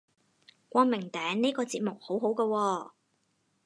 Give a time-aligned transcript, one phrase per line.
[0.67, 2.91] 光明頂呢個節目好好個喎